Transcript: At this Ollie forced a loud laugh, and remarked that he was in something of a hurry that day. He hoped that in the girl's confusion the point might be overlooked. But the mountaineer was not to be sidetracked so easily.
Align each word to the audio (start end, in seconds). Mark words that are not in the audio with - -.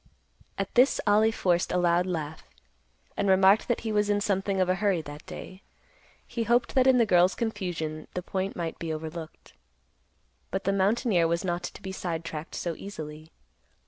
At 0.57 0.73
this 0.73 0.99
Ollie 1.05 1.29
forced 1.31 1.71
a 1.71 1.77
loud 1.77 2.07
laugh, 2.07 2.43
and 3.15 3.29
remarked 3.29 3.67
that 3.67 3.81
he 3.81 3.91
was 3.91 4.09
in 4.09 4.19
something 4.19 4.59
of 4.59 4.67
a 4.67 4.73
hurry 4.81 5.03
that 5.03 5.23
day. 5.27 5.61
He 6.25 6.41
hoped 6.45 6.73
that 6.73 6.87
in 6.87 6.97
the 6.97 7.05
girl's 7.05 7.35
confusion 7.35 8.07
the 8.15 8.23
point 8.23 8.55
might 8.55 8.79
be 8.79 8.91
overlooked. 8.91 9.53
But 10.49 10.63
the 10.63 10.73
mountaineer 10.73 11.27
was 11.27 11.45
not 11.45 11.61
to 11.65 11.81
be 11.83 11.91
sidetracked 11.91 12.55
so 12.55 12.73
easily. 12.75 13.31